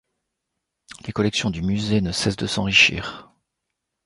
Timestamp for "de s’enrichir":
2.35-3.29